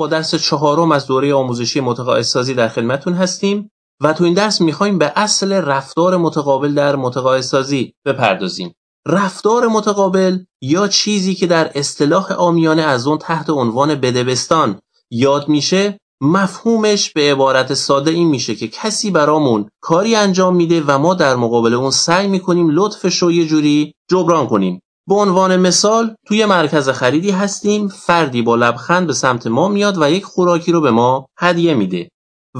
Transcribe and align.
با 0.00 0.06
درس 0.06 0.34
چهارم 0.34 0.92
از 0.92 1.06
دوره 1.06 1.34
آموزشی 1.34 1.80
متقاعدسازی 1.80 2.54
در 2.54 2.68
خدمتتون 2.68 3.14
هستیم 3.14 3.70
و 4.02 4.12
تو 4.12 4.24
این 4.24 4.34
درس 4.34 4.60
می‌خوایم 4.60 4.98
به 4.98 5.12
اصل 5.16 5.52
رفتار 5.52 6.16
متقابل 6.16 6.74
در 6.74 6.96
متقاعدسازی 6.96 7.94
بپردازیم. 8.06 8.74
رفتار 9.08 9.68
متقابل 9.68 10.38
یا 10.62 10.88
چیزی 10.88 11.34
که 11.34 11.46
در 11.46 11.70
اصطلاح 11.74 12.32
آمیانه 12.32 12.82
از 12.82 13.06
اون 13.06 13.18
تحت 13.18 13.50
عنوان 13.50 13.94
بدبستان 13.94 14.80
یاد 15.10 15.48
میشه 15.48 15.98
مفهومش 16.20 17.12
به 17.12 17.32
عبارت 17.32 17.74
ساده 17.74 18.10
این 18.10 18.28
میشه 18.28 18.54
که 18.54 18.68
کسی 18.68 19.10
برامون 19.10 19.68
کاری 19.80 20.14
انجام 20.14 20.56
میده 20.56 20.82
و 20.86 20.98
ما 20.98 21.14
در 21.14 21.36
مقابل 21.36 21.74
اون 21.74 21.90
سعی 21.90 22.28
می‌کنیم 22.28 22.70
لطفش 22.70 23.18
رو 23.22 23.32
یه 23.32 23.46
جوری 23.46 23.94
جبران 24.10 24.46
کنیم 24.46 24.82
به 25.10 25.16
عنوان 25.16 25.56
مثال 25.56 26.14
توی 26.26 26.44
مرکز 26.44 26.88
خریدی 26.88 27.30
هستیم 27.30 27.88
فردی 27.88 28.42
با 28.42 28.56
لبخند 28.56 29.06
به 29.06 29.12
سمت 29.12 29.46
ما 29.46 29.68
میاد 29.68 30.02
و 30.02 30.10
یک 30.10 30.24
خوراکی 30.24 30.72
رو 30.72 30.80
به 30.80 30.90
ما 30.90 31.26
هدیه 31.38 31.74
میده. 31.74 32.08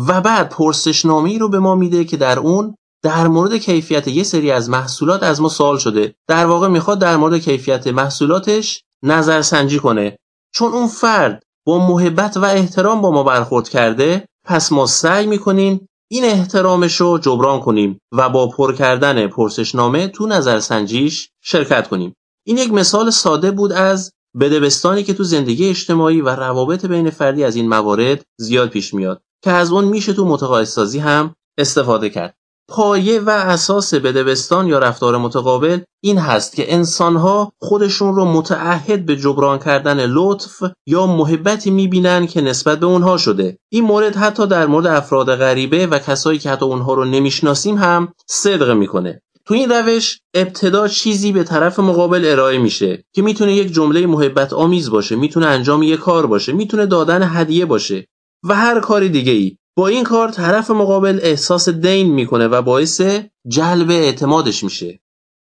و 0.08 0.20
بعد 0.20 0.48
پرسشنامه‌ای 0.48 1.38
رو 1.38 1.48
به 1.48 1.58
ما 1.58 1.74
میده 1.74 2.04
که 2.04 2.16
در 2.16 2.38
اون 2.38 2.74
در 3.02 3.28
مورد 3.28 3.56
کیفیت 3.56 4.08
یه 4.08 4.22
سری 4.22 4.50
از 4.50 4.70
محصولات 4.70 5.22
از 5.22 5.40
ما 5.40 5.48
سوال 5.48 5.78
شده. 5.78 6.14
در 6.28 6.46
واقع 6.46 6.68
می‌خواد 6.68 6.98
در 6.98 7.16
مورد 7.16 7.38
کیفیت 7.38 7.86
محصولاتش 7.86 8.82
نظرسنجی 9.04 9.78
کنه. 9.78 10.16
چون 10.54 10.72
اون 10.72 10.86
فرد 10.86 11.42
با 11.66 11.86
محبت 11.88 12.36
و 12.36 12.44
احترام 12.44 13.00
با 13.00 13.10
ما 13.10 13.22
برخورد 13.22 13.68
کرده 13.68 14.24
پس 14.46 14.72
ما 14.72 14.86
سعی 14.86 15.26
می‌کنیم 15.26 15.86
این 16.10 16.24
احترامش 16.24 16.96
رو 16.96 17.18
جبران 17.18 17.60
کنیم 17.60 17.98
و 18.12 18.28
با 18.28 18.48
پر 18.48 18.74
کردن 18.74 19.26
پرسشنامه 19.26 20.08
تو 20.08 20.26
نظرسنجیش 20.26 21.28
شرکت 21.42 21.88
کنیم. 21.88 22.14
این 22.46 22.58
یک 22.58 22.72
مثال 22.72 23.10
ساده 23.10 23.50
بود 23.50 23.72
از 23.72 24.12
بدبستانی 24.40 25.02
که 25.02 25.14
تو 25.14 25.24
زندگی 25.24 25.68
اجتماعی 25.68 26.20
و 26.20 26.28
روابط 26.28 26.86
بین 26.86 27.10
فردی 27.10 27.44
از 27.44 27.56
این 27.56 27.68
موارد 27.68 28.22
زیاد 28.38 28.68
پیش 28.68 28.94
میاد 28.94 29.22
که 29.44 29.50
از 29.50 29.72
اون 29.72 29.84
میشه 29.84 30.12
تو 30.12 30.24
متقاعدسازی 30.24 30.98
هم 30.98 31.34
استفاده 31.58 32.10
کرد. 32.10 32.34
پایه 32.68 33.20
و 33.20 33.30
اساس 33.30 33.94
بدبستان 33.94 34.66
یا 34.66 34.78
رفتار 34.78 35.16
متقابل 35.16 35.80
این 36.02 36.18
هست 36.18 36.56
که 36.56 36.74
انسانها 36.74 37.52
خودشون 37.60 38.14
رو 38.14 38.24
متعهد 38.24 39.06
به 39.06 39.16
جبران 39.16 39.58
کردن 39.58 40.06
لطف 40.06 40.62
یا 40.86 41.06
محبتی 41.06 41.70
می‌بینن 41.70 42.26
که 42.26 42.40
نسبت 42.40 42.80
به 42.80 42.86
اونها 42.86 43.16
شده. 43.16 43.58
این 43.72 43.84
مورد 43.84 44.16
حتی 44.16 44.46
در 44.46 44.66
مورد 44.66 44.86
افراد 44.86 45.36
غریبه 45.36 45.86
و 45.86 45.98
کسایی 45.98 46.38
که 46.38 46.50
حتی 46.50 46.64
اونها 46.64 46.94
رو 46.94 47.04
نمی‌شناسیم 47.04 47.76
هم 47.78 48.12
صدق 48.28 48.70
می‌کنه. 48.70 49.22
تو 49.44 49.54
این 49.54 49.70
روش 49.70 50.20
ابتدا 50.34 50.88
چیزی 50.88 51.32
به 51.32 51.44
طرف 51.44 51.78
مقابل 51.78 52.24
ارائه 52.24 52.58
میشه 52.58 53.04
که 53.12 53.22
می‌تونه 53.22 53.54
یک 53.54 53.72
جمله 53.72 54.06
محبت 54.06 54.52
آمیز 54.52 54.90
باشه 54.90 55.16
می‌تونه 55.16 55.46
انجام 55.46 55.82
یک 55.82 56.00
کار 56.00 56.26
باشه 56.26 56.52
می‌تونه 56.52 56.86
دادن 56.86 57.22
هدیه 57.22 57.66
باشه 57.66 58.06
و 58.44 58.54
هر 58.54 58.80
کاری 58.80 59.08
دیگه 59.08 59.32
ای 59.32 59.56
با 59.76 59.88
این 59.88 60.04
کار 60.04 60.28
طرف 60.28 60.70
مقابل 60.70 61.18
احساس 61.22 61.68
دین 61.68 62.14
می‌کنه 62.14 62.48
و 62.48 62.62
باعث 62.62 63.02
جلب 63.48 63.90
اعتمادش 63.90 64.64
میشه. 64.64 65.00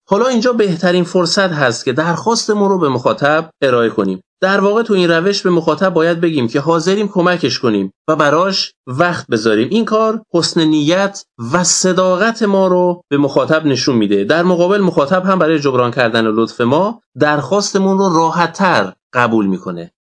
حالا 0.08 0.26
اینجا 0.26 0.52
بهترین 0.52 1.04
فرصت 1.04 1.52
هست 1.52 1.84
که 1.84 1.92
درخواستمون 1.92 2.68
رو 2.68 2.78
به 2.78 2.88
مخاطب 2.88 3.50
ارائه 3.62 3.90
کنیم. 3.90 4.20
در 4.40 4.60
واقع 4.60 4.82
تو 4.82 4.94
این 4.94 5.10
روش 5.10 5.42
به 5.42 5.50
مخاطب 5.50 5.94
باید 5.94 6.20
بگیم 6.20 6.48
که 6.48 6.60
حاضریم 6.60 7.08
کمکش 7.08 7.58
کنیم 7.58 7.92
و 8.08 8.16
براش 8.16 8.72
وقت 8.86 9.26
بذاریم. 9.26 9.68
این 9.70 9.84
کار 9.84 10.22
حسن 10.32 10.64
نیت 10.64 11.24
و 11.52 11.64
صداقت 11.64 12.42
ما 12.42 12.66
رو 12.66 13.02
به 13.10 13.18
مخاطب 13.18 13.66
نشون 13.66 13.96
میده. 13.96 14.24
در 14.24 14.42
مقابل 14.42 14.80
مخاطب 14.80 15.24
هم 15.24 15.38
برای 15.38 15.58
جبران 15.58 15.90
کردن 15.90 16.26
لطف 16.26 16.60
ما 16.60 17.00
درخواستمون 17.18 17.98
رو 17.98 18.16
راحتتر 18.16 18.92
قبول 19.12 19.46
می‌کنه. 19.46 19.92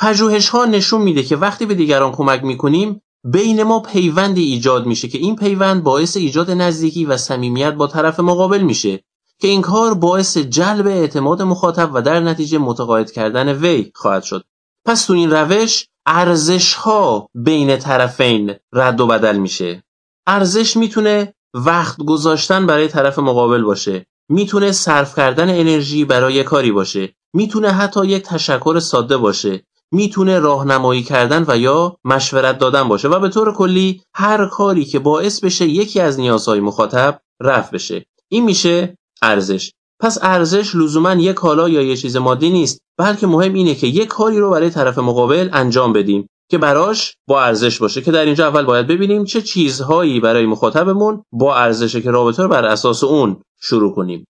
پژوهش 0.00 0.48
ها 0.48 0.64
نشون 0.64 1.02
میده 1.02 1.22
که 1.22 1.36
وقتی 1.36 1.66
به 1.66 1.74
دیگران 1.74 2.12
کمک 2.12 2.44
می‌کنیم 2.44 3.02
بین 3.24 3.62
ما 3.62 3.80
پیوندی 3.80 4.42
ایجاد 4.42 4.86
میشه 4.86 5.08
که 5.08 5.18
این 5.18 5.36
پیوند 5.36 5.82
باعث 5.82 6.16
ایجاد 6.16 6.50
نزدیکی 6.50 7.04
و 7.04 7.16
صمیمیت 7.16 7.74
با 7.74 7.86
طرف 7.86 8.20
مقابل 8.20 8.60
میشه. 8.62 9.04
که 9.40 9.48
این 9.48 9.62
کار 9.62 9.94
باعث 9.94 10.38
جلب 10.38 10.86
اعتماد 10.86 11.42
مخاطب 11.42 11.90
و 11.94 12.02
در 12.02 12.20
نتیجه 12.20 12.58
متقاعد 12.58 13.10
کردن 13.10 13.52
وی 13.52 13.92
خواهد 13.94 14.22
شد. 14.22 14.44
پس 14.84 15.04
تو 15.04 15.12
این 15.12 15.30
روش 15.30 15.86
ارزش 16.06 16.74
ها 16.74 17.28
بین 17.34 17.76
طرفین 17.76 18.54
رد 18.72 19.00
و 19.00 19.06
بدل 19.06 19.36
میشه. 19.36 19.84
ارزش 20.26 20.76
می‌تونه 20.76 21.34
وقت 21.54 21.98
گذاشتن 22.02 22.66
برای 22.66 22.88
طرف 22.88 23.18
مقابل 23.18 23.62
باشه. 23.62 24.06
می‌تونه 24.28 24.72
صرف 24.72 25.16
کردن 25.16 25.50
انرژی 25.50 26.04
برای 26.04 26.44
کاری 26.44 26.72
باشه. 26.72 27.14
می‌تونه 27.34 27.70
حتی 27.70 28.06
یک 28.06 28.22
تشکر 28.22 28.78
ساده 28.78 29.16
باشه. 29.16 29.62
می‌تونه 29.92 30.38
راهنمایی 30.38 31.02
کردن 31.02 31.44
و 31.48 31.58
یا 31.58 31.96
مشورت 32.04 32.58
دادن 32.58 32.88
باشه 32.88 33.08
و 33.08 33.20
به 33.20 33.28
طور 33.28 33.54
کلی 33.54 34.02
هر 34.14 34.46
کاری 34.46 34.84
که 34.84 34.98
باعث 34.98 35.40
بشه 35.40 35.66
یکی 35.66 36.00
از 36.00 36.20
نیازهای 36.20 36.60
مخاطب 36.60 37.20
رفع 37.40 37.70
بشه. 37.70 38.06
این 38.28 38.44
میشه 38.44 38.98
ارزش. 39.22 39.72
پس 40.00 40.18
ارزش 40.22 40.74
لزوما 40.74 41.12
یک 41.12 41.34
کالا 41.34 41.68
یا 41.68 41.82
یه 41.82 41.96
چیز 41.96 42.16
مادی 42.16 42.50
نیست 42.50 42.78
بلکه 42.98 43.26
مهم 43.26 43.54
اینه 43.54 43.74
که 43.74 43.86
یک 43.86 44.08
کاری 44.08 44.38
رو 44.38 44.50
برای 44.50 44.70
طرف 44.70 44.98
مقابل 44.98 45.48
انجام 45.52 45.92
بدیم 45.92 46.28
که 46.50 46.58
براش 46.58 47.14
با 47.28 47.42
ارزش 47.42 47.78
باشه 47.78 48.02
که 48.02 48.12
در 48.12 48.24
اینجا 48.24 48.48
اول 48.48 48.64
باید 48.64 48.86
ببینیم 48.86 49.24
چه 49.24 49.42
چیزهایی 49.42 50.20
برای 50.20 50.46
مخاطبمون 50.46 51.22
با 51.32 51.56
ارزشه 51.56 52.00
که 52.00 52.10
رابطه 52.10 52.42
رو 52.42 52.48
بر 52.48 52.64
اساس 52.64 53.04
اون 53.04 53.42
شروع 53.60 53.94
کنیم. 53.94 54.24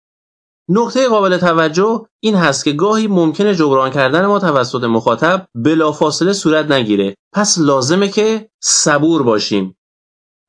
نکته 0.68 1.08
قابل 1.08 1.36
توجه 1.36 2.06
این 2.20 2.34
هست 2.34 2.64
که 2.64 2.72
گاهی 2.72 3.06
ممکنه 3.06 3.54
جبران 3.54 3.90
کردن 3.90 4.26
ما 4.26 4.38
توسط 4.38 4.84
مخاطب 4.84 5.46
بلافاصله 5.54 6.32
صورت 6.32 6.70
نگیره. 6.70 7.14
پس 7.34 7.58
لازمه 7.58 8.08
که 8.08 8.48
صبور 8.62 9.22
باشیم. 9.22 9.77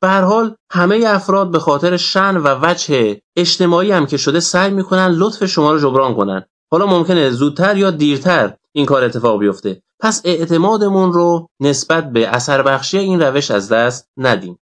به 0.01 0.07
هر 0.07 0.21
حال 0.21 0.55
همه 0.71 1.03
افراد 1.07 1.51
به 1.51 1.59
خاطر 1.59 1.97
شن 1.97 2.37
و 2.37 2.59
وجه 2.61 3.21
اجتماعی 3.35 3.91
هم 3.91 4.05
که 4.05 4.17
شده 4.17 4.39
سعی 4.39 4.71
می‌کنن 4.71 5.07
لطف 5.07 5.45
شما 5.45 5.71
رو 5.71 5.79
جبران 5.79 6.15
کنن. 6.15 6.45
حالا 6.71 6.85
ممکنه 6.85 7.29
زودتر 7.29 7.77
یا 7.77 7.91
دیرتر 7.91 8.53
این 8.71 8.85
کار 8.85 9.03
اتفاق 9.03 9.39
بیفته. 9.39 9.81
پس 9.99 10.21
اعتمادمون 10.25 11.13
رو 11.13 11.47
نسبت 11.59 12.11
به 12.11 12.27
اثر 12.27 12.61
بخشی 12.61 12.97
این 12.97 13.21
روش 13.21 13.51
از 13.51 13.69
دست 13.69 14.09
ندیم. 14.17 14.59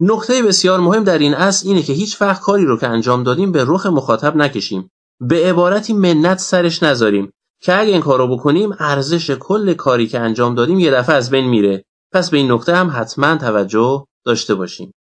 نکته 0.00 0.42
بسیار 0.42 0.80
مهم 0.80 1.04
در 1.04 1.18
این 1.18 1.34
اصل 1.34 1.68
اینه 1.68 1.82
که 1.82 1.92
هیچ 1.92 2.22
وقت 2.22 2.42
کاری 2.42 2.64
رو 2.64 2.76
که 2.76 2.88
انجام 2.88 3.22
دادیم 3.22 3.52
به 3.52 3.64
رخ 3.66 3.86
مخاطب 3.86 4.36
نکشیم. 4.36 4.90
به 5.20 5.46
عبارتی 5.48 5.92
منت 5.92 6.38
سرش 6.38 6.82
نذاریم 6.82 7.32
که 7.62 7.80
اگه 7.80 7.92
این 7.92 8.00
کارو 8.00 8.36
بکنیم 8.36 8.74
ارزش 8.78 9.30
کل 9.30 9.74
کاری 9.74 10.06
که 10.06 10.20
انجام 10.20 10.54
دادیم 10.54 10.78
یه 10.78 10.90
دفعه 10.90 11.16
از 11.16 11.30
بین 11.30 11.48
میره. 11.48 11.84
پس 12.12 12.30
به 12.30 12.36
این 12.36 12.52
نکته 12.52 12.76
هم 12.76 12.90
حتما 12.94 13.36
توجه 13.36 14.04
داشته 14.28 14.54
باشیم. 14.54 14.94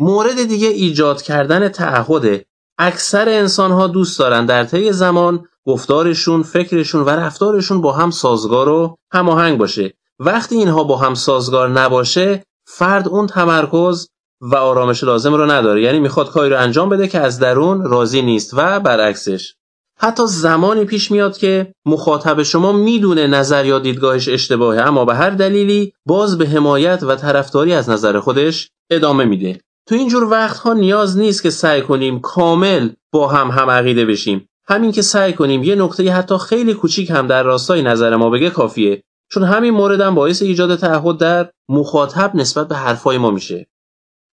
مورد 0.00 0.44
دیگه 0.44 0.68
ایجاد 0.68 1.22
کردن 1.22 1.68
تعهد 1.68 2.44
اکثر 2.78 3.28
انسان 3.28 3.70
ها 3.70 3.86
دوست 3.86 4.18
دارن 4.18 4.46
در 4.46 4.64
طی 4.64 4.92
زمان 4.92 5.44
گفتارشون 5.66 6.42
فکرشون 6.42 7.04
و 7.04 7.08
رفتارشون 7.08 7.80
با 7.80 7.92
هم 7.92 8.10
سازگار 8.10 8.68
و 8.68 8.96
هماهنگ 9.12 9.58
باشه. 9.58 9.94
وقتی 10.18 10.56
اینها 10.56 10.84
با 10.84 10.96
هم 10.96 11.14
سازگار 11.14 11.68
نباشه 11.68 12.42
فرد 12.66 13.08
اون 13.08 13.26
تمرکز 13.26 14.08
و 14.40 14.56
آرامش 14.56 15.04
لازم 15.04 15.34
رو 15.34 15.50
نداره. 15.50 15.82
یعنی 15.82 16.00
می‌خواد 16.00 16.30
کاری 16.30 16.50
رو 16.50 16.58
انجام 16.58 16.88
بده 16.88 17.08
که 17.08 17.20
از 17.20 17.38
درون 17.38 17.84
راضی 17.84 18.22
نیست 18.22 18.54
و 18.54 18.80
برعکسش. 18.80 19.54
حتی 20.00 20.22
زمانی 20.26 20.84
پیش 20.84 21.10
میاد 21.10 21.38
که 21.38 21.72
مخاطب 21.86 22.42
شما 22.42 22.72
می‌دونه 22.72 23.26
نظر 23.26 23.66
یا 23.66 23.78
دیدگاهش 23.78 24.28
اشتباهه 24.28 24.80
اما 24.80 25.04
به 25.04 25.14
هر 25.14 25.30
دلیلی 25.30 25.92
باز 26.06 26.38
به 26.38 26.46
حمایت 26.46 27.02
و 27.02 27.16
طرفداری 27.16 27.72
از 27.72 27.90
نظر 27.90 28.20
خودش 28.20 28.70
ادامه 28.90 29.24
میده. 29.24 29.60
تو 29.88 29.94
اینجور 29.94 30.24
وقتها 30.24 30.72
نیاز 30.72 31.18
نیست 31.18 31.42
که 31.42 31.50
سعی 31.50 31.82
کنیم 31.82 32.20
کامل 32.20 32.90
با 33.12 33.28
هم 33.28 33.48
هم 33.50 33.70
عقیده 33.70 34.06
بشیم. 34.06 34.48
همین 34.68 34.92
که 34.92 35.02
سعی 35.02 35.32
کنیم 35.32 35.62
یه 35.62 35.74
نقطه 35.74 36.12
حتی 36.12 36.38
خیلی 36.38 36.74
کوچیک 36.74 37.10
هم 37.10 37.26
در 37.26 37.42
راستای 37.42 37.82
نظر 37.82 38.16
ما 38.16 38.30
بگه 38.30 38.50
کافیه 38.50 39.02
چون 39.30 39.44
همین 39.44 39.74
موردم 39.74 40.14
باعث 40.14 40.42
ایجاد 40.42 40.76
تعهد 40.76 41.18
در 41.18 41.50
مخاطب 41.68 42.30
نسبت 42.34 42.68
به 42.68 42.76
حرفای 42.76 43.18
ما 43.18 43.30
میشه. 43.30 43.66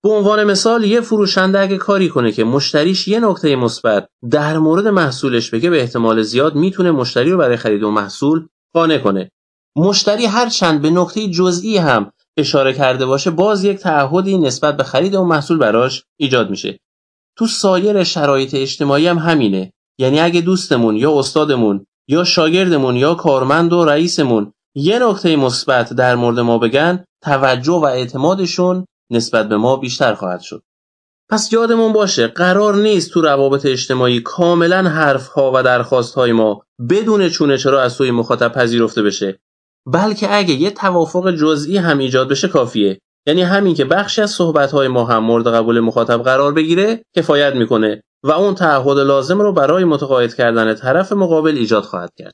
به 0.04 0.10
عنوان 0.10 0.44
مثال 0.44 0.84
یه 0.84 1.02
فروشنده 1.02 1.60
اگه 1.60 1.78
کاری 1.78 2.10
کنه 2.10 2.32
که 2.32 2.44
مشتریش 2.44 3.08
یه 3.08 3.20
نکته 3.20 3.56
مثبت 3.56 4.08
در 4.32 4.58
مورد 4.58 4.88
محصولش 4.88 5.50
بگه 5.50 5.70
به 5.70 5.82
احتمال 5.82 6.22
زیاد 6.22 6.56
می‌تونه 6.56 6.92
مشتری 6.92 7.32
رو 7.32 7.38
برای 7.38 7.58
خرید 7.58 7.84
و 7.84 7.92
محصول 7.92 8.48
قانع 8.74 8.98
کنه. 8.98 9.32
مشتری 9.76 10.26
هر 10.26 10.50
چند 10.50 10.82
به 10.82 10.90
نکته 10.90 11.28
جزئی 11.28 11.78
هم 11.78 12.12
اشاره 12.38 12.74
کرده 12.74 13.06
باشه 13.06 13.32
باز 13.32 13.64
یک 13.64 13.78
تعهدی 13.78 14.38
نسبت 14.38 14.78
به 14.78 14.84
خرید 14.84 15.16
اون 15.16 15.28
محصول 15.28 15.58
براش 15.58 16.04
ایجاد 16.18 16.50
میشه. 16.50 16.80
تو 17.38 17.48
سایر 17.48 18.04
شرایط 18.04 18.56
اجتماعی 18.56 19.08
هم 19.08 19.18
همینه. 19.18 19.74
یعنی 20.00 20.20
اگه 20.20 20.42
دوستمون 20.42 20.96
یا 20.96 21.20
استادمون 21.20 21.86
یا 22.08 22.24
شاگردمون 22.24 22.96
یا 22.96 23.16
کارمند 23.16 23.74
و 23.74 23.86
رئیسمون 23.86 24.54
یه 24.76 25.00
نکته 25.00 25.36
مثبت 25.36 25.94
در 25.94 26.16
مورد 26.16 26.40
ما 26.40 26.58
بگن 26.58 27.06
توجه 27.24 27.74
و 27.74 27.86
اعتمادشون 27.86 28.86
نسبت 29.12 29.50
به 29.50 29.58
ما 29.58 29.76
بیشتر 29.76 30.14
خواهد 30.14 30.42
شد 30.42 30.64
پس 31.30 31.54
یادمون 31.54 31.94
باشه 31.94 32.28
قرار 32.28 32.76
نیست 32.76 33.12
تو 33.12 33.22
روابط 33.22 33.66
اجتماعی 33.66 34.20
کاملا 34.20 34.90
حرف 34.90 35.28
ها 35.28 35.52
و 35.56 35.64
درخواست 35.64 36.16
های 36.16 36.32
ما 36.32 36.66
بدون 36.90 37.30
چونه 37.30 37.58
چرا 37.58 37.82
از 37.82 37.94
سوی 37.94 38.12
مخاطب 38.12 38.52
پذیرفته 38.52 39.02
بشه 39.02 39.40
بلکه 39.86 40.36
اگه 40.36 40.54
یه 40.54 40.72
توافق 40.72 41.32
جزئی 41.32 41.78
هم 41.78 41.98
ایجاد 41.98 42.30
بشه 42.30 42.48
کافیه 42.48 43.02
یعنی 43.28 43.42
همین 43.42 43.76
که 43.76 43.86
بخشی 43.86 44.22
از 44.22 44.32
صحبت‌های 44.32 44.88
ما 44.88 45.06
هم 45.06 45.24
مورد 45.24 45.48
قبول 45.48 45.80
مخاطب 45.80 46.24
قرار 46.24 46.54
بگیره 46.54 47.06
کفایت 47.16 47.56
می‌کنه 47.56 48.04
و 48.24 48.32
اون 48.32 48.56
تعهد 48.56 48.98
لازم 48.98 49.42
رو 49.42 49.54
برای 49.54 49.84
متقاعد 49.84 50.34
کردن 50.34 50.74
طرف 50.74 51.12
مقابل 51.12 51.58
ایجاد 51.58 51.84
خواهد 51.84 52.14
کرد. 52.18 52.34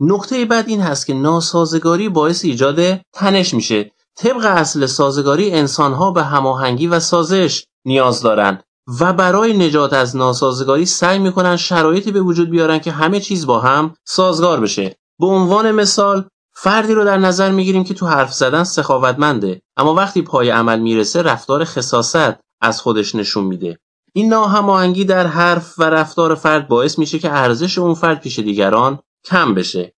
نکته 0.00 0.44
بعد 0.44 0.68
این 0.68 0.80
هست 0.80 1.06
که 1.06 1.14
ناسازگاری 1.14 2.08
باعث 2.08 2.44
ایجاد 2.44 3.00
تنش 3.12 3.54
میشه. 3.54 3.90
طبق 4.22 4.44
اصل 4.44 4.86
سازگاری 4.86 5.50
انسانها 5.50 6.10
به 6.10 6.22
هماهنگی 6.22 6.86
و 6.86 7.00
سازش 7.00 7.64
نیاز 7.84 8.22
دارند 8.22 8.62
و 9.00 9.12
برای 9.12 9.58
نجات 9.58 9.92
از 9.92 10.16
ناسازگاری 10.16 10.86
سعی 10.86 11.18
می‌کنن 11.18 11.56
شرایطی 11.56 12.12
به 12.12 12.20
وجود 12.20 12.50
بیارن 12.50 12.78
که 12.78 12.90
همه 12.90 13.20
چیز 13.20 13.46
با 13.46 13.60
هم 13.60 13.94
سازگار 14.04 14.60
بشه. 14.60 14.96
به 15.20 15.26
عنوان 15.26 15.70
مثال 15.70 16.28
فردی 16.54 16.94
رو 16.94 17.04
در 17.04 17.16
نظر 17.16 17.50
می‌گیریم 17.50 17.84
که 17.84 17.94
تو 17.94 18.06
حرف 18.06 18.32
زدن 18.32 18.64
سخاوتمنده 18.64 19.62
اما 19.76 19.94
وقتی 19.94 20.22
پای 20.22 20.50
عمل 20.50 20.78
می‌رسه 20.78 21.22
رفتار 21.22 21.64
خصاست 21.64 22.36
از 22.60 22.80
خودش 22.80 23.14
نشون 23.14 23.44
میده 23.44 23.78
این 24.14 24.28
ناهماهنگی 24.28 25.04
در 25.04 25.26
حرف 25.26 25.78
و 25.78 25.82
رفتار 25.82 26.34
فرد 26.34 26.68
باعث 26.68 26.98
میشه 26.98 27.18
که 27.18 27.32
ارزش 27.32 27.78
اون 27.78 27.94
فرد 27.94 28.20
پیش 28.20 28.38
دیگران 28.38 28.98
کم 29.24 29.54
بشه 29.54 29.94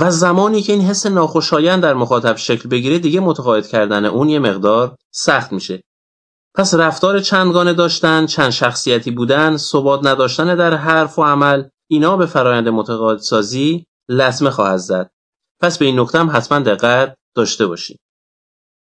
و 0.00 0.10
زمانی 0.10 0.62
که 0.62 0.72
این 0.72 0.82
حس 0.82 1.06
ناخوشایند 1.06 1.82
در 1.82 1.94
مخاطب 1.94 2.36
شکل 2.36 2.68
بگیره 2.68 2.98
دیگه 2.98 3.20
متقاعد 3.20 3.66
کردن 3.66 4.04
اون 4.04 4.28
یه 4.28 4.38
مقدار 4.38 4.96
سخت 5.10 5.52
میشه. 5.52 5.82
پس 6.54 6.74
رفتار 6.74 7.20
چندگانه 7.20 7.72
داشتن، 7.72 8.26
چند 8.26 8.50
شخصیتی 8.50 9.10
بودن، 9.10 9.56
ثبات 9.56 10.06
نداشتن 10.06 10.56
در 10.56 10.74
حرف 10.74 11.18
و 11.18 11.22
عمل 11.22 11.64
اینا 11.90 12.16
به 12.16 12.26
فرایند 12.26 12.68
متقاعد 12.68 13.18
سازی 13.18 13.86
لطمه 14.08 14.50
خواهد 14.50 14.78
زد. 14.78 15.10
پس 15.60 15.78
به 15.78 15.84
این 15.84 16.00
نکته 16.00 16.18
هم 16.18 16.30
حتما 16.32 16.58
دقت 16.58 17.14
داشته 17.34 17.66
باشید 17.66 18.00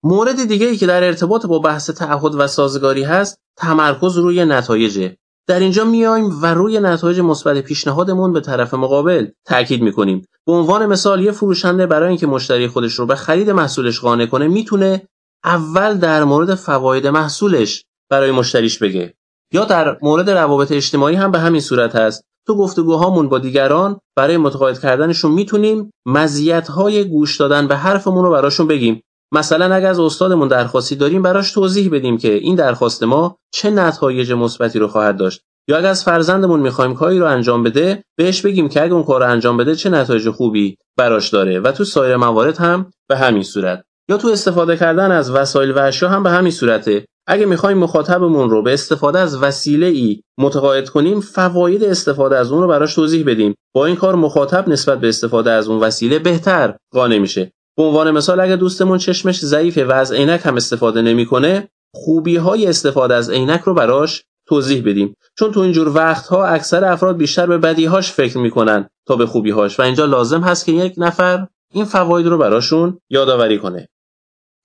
مورد 0.04 0.48
دیگه 0.48 0.66
ای 0.66 0.78
که 0.78 0.88
در 0.88 1.04
ارتباط 1.04 1.46
با 1.46 1.60
بحث 1.60 1.90
تعهد 1.90 2.36
و 2.36 2.48
سازگاری 2.48 3.04
هست 3.04 3.38
تمرکز 3.58 4.18
روی 4.18 4.46
نتایجه 4.46 5.18
در 5.48 5.60
اینجا 5.60 5.86
میایم 5.86 6.42
و 6.42 6.54
روی 6.54 6.80
نتایج 6.80 7.20
مثبت 7.20 7.58
پیشنهادمون 7.58 8.34
به 8.34 8.42
طرف 8.42 8.74
مقابل 8.74 9.28
تاکید 9.46 9.82
می‌کنیم. 9.82 10.26
به 10.48 10.54
عنوان 10.54 10.86
مثال 10.86 11.22
یه 11.22 11.32
فروشنده 11.32 11.86
برای 11.86 12.10
اینکه 12.10 12.28
مشتری 12.28 12.68
خودش 12.68 12.94
رو 12.94 13.06
به 13.06 13.16
خرید 13.16 13.50
محصولش 13.50 14.00
قانع 14.00 14.26
کنه 14.26 14.48
می‌تونه 14.48 15.08
اول 15.46 15.98
در 15.98 16.24
مورد 16.24 16.56
فواید 16.56 17.08
محصولش 17.08 17.86
برای 18.10 18.32
مشتریش 18.32 18.78
بگه. 18.78 19.14
یا 19.54 19.66
در 19.66 19.98
مورد 20.02 20.30
روابط 20.30 20.72
اجتماعی 20.72 21.16
هم 21.16 21.32
به 21.32 21.40
همین 21.40 21.62
صورت 21.62 21.96
هست. 21.96 22.24
تو 22.48 22.56
گفتگوهامون 22.56 23.30
با 23.30 23.40
دیگران 23.40 24.00
برای 24.16 24.38
متقاعد 24.38 24.80
کردنشون 24.80 25.32
می‌تونیم 25.32 25.92
مزیت‌های 26.06 27.04
گوش 27.04 27.38
دادن 27.38 27.68
به 27.68 27.76
حرفمون 27.76 28.26
رو 28.26 28.32
براشون 28.32 28.68
بگیم. 28.68 29.02
مثلا 29.34 29.76
اگر 29.76 29.90
از 29.90 30.00
استادمون 30.00 30.48
درخواستی 30.48 30.96
داریم 30.96 31.22
براش 31.22 31.52
توضیح 31.52 31.90
بدیم 31.92 32.18
که 32.18 32.34
این 32.34 32.56
درخواست 32.56 33.04
ما 33.04 33.38
چه 33.54 33.70
نتایج 33.70 34.32
مثبتی 34.32 34.80
رو 34.80 34.88
خواهد 34.88 35.18
داشت. 35.18 35.42
یا 35.68 35.78
اگر 35.78 35.90
از 35.90 36.04
فرزندمون 36.04 36.60
می‌خوایم 36.60 36.94
کاری 36.94 37.20
رو 37.20 37.26
انجام 37.26 37.64
بده 37.64 38.04
بهش 38.18 38.42
بگیم 38.42 38.70
که 38.70 38.84
اگه 38.84 38.94
اون 38.94 39.04
کار 39.04 39.24
رو 39.24 39.32
انجام 39.32 39.58
بده 39.58 39.76
چه 39.76 39.90
نتایج 39.90 40.30
خوبی 40.30 40.78
براش 40.98 41.30
داره 41.30 41.60
و 41.60 41.72
تو 41.72 41.84
سایر 41.84 42.18
موارد 42.18 42.58
هم 42.58 42.92
به 43.10 43.18
همین 43.18 43.44
صورت. 43.44 43.84
یا 44.10 44.18
تو 44.18 44.28
استفاده 44.28 44.78
کردن 44.78 45.12
از 45.12 45.32
وسایل 45.32 45.72
و 45.72 45.80
اشیا 45.80 46.10
هم 46.10 46.24
به 46.24 46.30
همین 46.30 46.52
صورته. 46.52 47.06
اگه 47.28 47.46
می‌خوایم 47.46 47.78
مخاطبمون 47.78 48.50
رو 48.50 48.62
به 48.62 48.74
استفاده 48.74 49.20
از 49.20 49.44
وسیله 49.44 49.86
ای 49.86 50.22
متقاعد 50.40 50.90
کنیم 50.90 51.20
فواید 51.20 51.84
استفاده 51.84 52.38
از 52.38 52.52
اون 52.52 52.62
رو 52.62 52.68
براش 52.68 52.96
توضیح 52.96 53.26
بدیم. 53.28 53.56
با 53.76 53.86
این 53.86 53.96
کار 53.96 54.16
مخاطب 54.16 54.70
نسبت 54.70 55.00
به 55.00 55.10
استفاده 55.10 55.52
از 55.52 55.68
اون 55.68 55.80
وسیله 55.80 56.20
بهتر 56.20 56.76
قانع 56.94 57.18
میشه. 57.18 57.52
به 57.78 57.84
عنوان 57.84 58.12
مثال 58.12 58.40
اگه 58.40 58.56
دوستمون 58.56 58.98
چشمش 58.98 59.40
ضعیفه 59.40 59.86
و 59.86 59.92
از 59.92 60.12
عینک 60.12 60.42
هم 60.44 60.56
استفاده 60.56 61.02
نمی‌کنه 61.02 61.70
خوبی 61.96 62.36
های 62.36 62.68
استفاده 62.68 63.14
از 63.14 63.30
عینک 63.30 63.62
رو 63.62 63.74
براش 63.74 64.24
توضیح 64.54 64.84
بدیم. 64.86 65.16
چون 65.40 65.52
تو 65.52 65.60
اینجور 65.60 65.88
وقتها 65.88 66.46
اکثر 66.46 66.86
افراد 66.86 67.18
بیشتر 67.18 67.48
به 67.48 67.58
بدیهاش 67.58 68.12
فکر 68.12 68.38
می‌کنن 68.38 68.90
تا 69.08 69.16
به 69.16 69.26
خوبیهاش 69.26 69.80
و 69.80 69.84
اینجا 69.84 70.06
لازم 70.06 70.42
هست 70.42 70.66
که 70.66 70.72
یک 70.72 70.94
نفر 70.98 71.48
این 71.72 71.86
فواید 71.86 72.28
رو 72.28 72.38
براشون 72.38 73.00
یادآوری 73.10 73.60
کنه. 73.60 73.88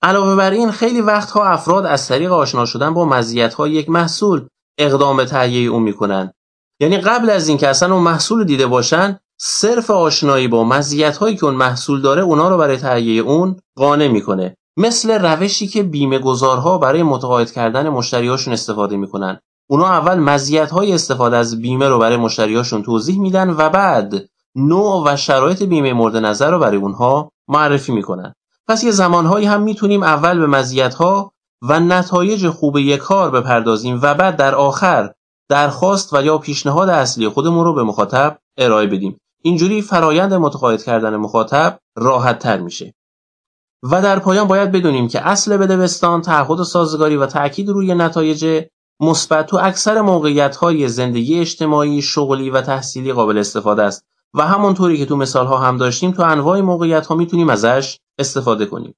علاوه 0.02 0.36
بر 0.36 0.50
این 0.50 0.70
خیلی 0.70 1.00
وقتها 1.00 1.44
افراد 1.44 1.86
از 1.86 2.08
طریق 2.08 2.32
آشنا 2.32 2.66
شدن 2.66 2.94
با 2.94 3.04
مزیت‌های 3.04 3.70
یک 3.70 3.90
محصول 3.90 4.46
اقدام 4.78 5.16
به 5.16 5.24
تهیه 5.24 5.70
اون 5.70 5.82
می‌کنن. 5.82 6.32
یعنی 6.80 6.98
قبل 6.98 7.30
از 7.30 7.48
اینکه 7.48 7.68
اصلا 7.68 7.94
اون 7.94 8.02
محصول 8.02 8.44
دیده 8.44 8.66
باشن 8.66 9.18
صرف 9.40 9.90
آشنایی 9.90 10.48
با 10.48 10.64
مزیت‌هایی 10.64 11.36
که 11.36 11.44
اون 11.44 11.54
محصول 11.54 12.02
داره 12.02 12.22
اونا 12.22 12.48
رو 12.48 12.58
برای 12.58 12.76
تهیه 12.76 13.22
اون 13.22 13.56
قانع 13.76 14.08
می‌کنه. 14.08 14.56
مثل 14.76 15.10
روشی 15.10 15.66
که 15.66 15.82
بیمه 15.82 16.18
گذارها 16.18 16.78
برای 16.78 17.02
متقاعد 17.02 17.50
کردن 17.50 17.88
مشتریاشون 17.88 18.52
استفاده 18.52 18.96
می‌کنن. 18.96 19.40
اونا 19.70 19.86
اول 19.86 20.18
مزیت‌های 20.18 20.92
استفاده 20.92 21.36
از 21.36 21.60
بیمه 21.60 21.88
رو 21.88 21.98
برای 21.98 22.16
مشتریاشون 22.16 22.82
توضیح 22.82 23.20
میدن 23.20 23.50
و 23.50 23.68
بعد 23.68 24.14
نوع 24.54 25.02
و 25.06 25.16
شرایط 25.16 25.62
بیمه 25.62 25.92
مورد 25.92 26.16
نظر 26.16 26.50
رو 26.50 26.58
برای 26.58 26.76
اونها 26.76 27.32
معرفی 27.48 27.92
می‌کنن. 27.92 28.34
پس 28.68 28.84
یه 28.84 28.90
زمانهایی 28.90 29.46
هم 29.46 29.62
می‌تونیم 29.62 30.02
اول 30.02 30.38
به 30.38 30.46
مزیت‌ها 30.46 31.32
و 31.62 31.80
نتایج 31.80 32.48
خوب 32.48 32.76
یک 32.76 33.00
کار 33.00 33.30
بپردازیم 33.30 33.98
و 34.02 34.14
بعد 34.14 34.36
در 34.36 34.54
آخر 34.54 35.12
درخواست 35.48 36.14
و 36.14 36.22
یا 36.22 36.38
پیشنهاد 36.38 36.88
اصلی 36.88 37.28
خودمون 37.28 37.64
رو 37.64 37.74
به 37.74 37.82
مخاطب 37.82 38.38
ارائه 38.56 38.86
بدیم. 38.86 39.20
اینجوری 39.42 39.82
فرایند 39.82 40.34
متقاعد 40.34 40.82
کردن 40.82 41.16
مخاطب 41.16 41.78
راحت 41.96 42.38
تر 42.38 42.60
میشه. 42.60 42.94
و 43.82 44.02
در 44.02 44.18
پایان 44.18 44.48
باید 44.48 44.72
بدونیم 44.72 45.08
که 45.08 45.28
اصل 45.28 45.56
بدبستان 45.56 46.22
تعهد 46.22 46.62
سازگاری 46.62 47.16
و 47.16 47.26
تاکید 47.26 47.68
روی 47.68 47.94
نتایج 47.94 48.64
مثبت 49.00 49.46
تو 49.46 49.58
اکثر 49.62 50.00
موقعیت 50.00 50.56
های 50.56 50.88
زندگی 50.88 51.40
اجتماعی 51.40 52.02
شغلی 52.02 52.50
و 52.50 52.60
تحصیلی 52.60 53.12
قابل 53.12 53.38
استفاده 53.38 53.82
است. 53.82 54.04
و 54.34 54.42
همونطوری 54.42 54.98
که 54.98 55.06
تو 55.06 55.16
مثال 55.16 55.46
ها 55.46 55.58
هم 55.58 55.76
داشتیم 55.76 56.10
تو 56.12 56.22
انواع 56.22 56.60
موقعیت 56.60 57.06
ها 57.06 57.14
می‌تونیم 57.14 57.50
ازش 57.50 57.98
استفاده 58.18 58.66
کنیم. 58.66 58.86